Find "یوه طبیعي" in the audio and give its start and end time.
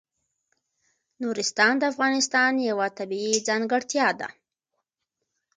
2.69-3.35